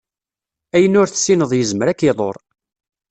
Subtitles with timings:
[0.75, 2.37] Ayen ur tessineḍ yezmer ad k-iḍurr.